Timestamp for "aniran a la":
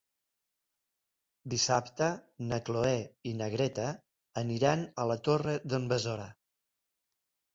4.43-5.19